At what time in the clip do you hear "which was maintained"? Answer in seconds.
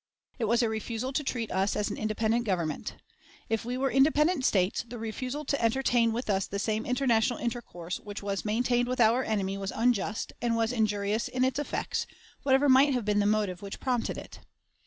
7.99-8.87